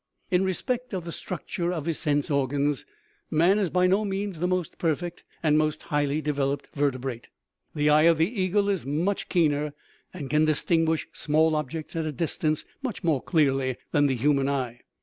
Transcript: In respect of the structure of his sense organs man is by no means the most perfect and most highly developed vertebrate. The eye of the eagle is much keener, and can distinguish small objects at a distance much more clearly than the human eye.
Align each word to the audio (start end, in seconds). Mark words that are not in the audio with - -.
In 0.31 0.43
respect 0.43 0.95
of 0.95 1.05
the 1.05 1.11
structure 1.11 1.71
of 1.71 1.85
his 1.85 1.99
sense 1.99 2.31
organs 2.31 2.85
man 3.29 3.59
is 3.59 3.69
by 3.69 3.85
no 3.85 4.03
means 4.03 4.39
the 4.39 4.47
most 4.47 4.79
perfect 4.79 5.23
and 5.43 5.59
most 5.59 5.83
highly 5.93 6.21
developed 6.21 6.69
vertebrate. 6.75 7.29
The 7.75 7.91
eye 7.91 8.01
of 8.09 8.17
the 8.17 8.25
eagle 8.41 8.67
is 8.67 8.83
much 8.83 9.29
keener, 9.29 9.73
and 10.11 10.27
can 10.27 10.43
distinguish 10.45 11.07
small 11.13 11.55
objects 11.55 11.95
at 11.95 12.05
a 12.07 12.11
distance 12.11 12.65
much 12.81 13.03
more 13.03 13.21
clearly 13.21 13.77
than 13.91 14.07
the 14.07 14.15
human 14.15 14.49
eye. 14.49 14.79